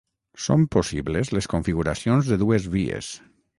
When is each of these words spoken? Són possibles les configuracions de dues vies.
Són 0.45 0.63
possibles 0.75 1.31
les 1.39 1.49
configuracions 1.53 2.33
de 2.33 2.41
dues 2.47 2.69
vies. 2.79 3.15